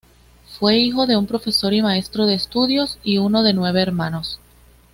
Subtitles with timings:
[0.57, 4.39] Fue hijo de un profesor y maestro de estudios y uno de nueve hermanos.